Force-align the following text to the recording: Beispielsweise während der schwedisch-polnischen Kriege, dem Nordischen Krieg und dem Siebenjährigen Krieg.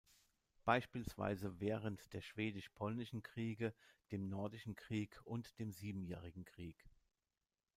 Beispielsweise 0.65 1.59
während 1.59 2.11
der 2.13 2.21
schwedisch-polnischen 2.21 3.21
Kriege, 3.21 3.71
dem 4.09 4.29
Nordischen 4.29 4.73
Krieg 4.75 5.21
und 5.25 5.59
dem 5.59 5.71
Siebenjährigen 5.71 6.43
Krieg. 6.43 6.83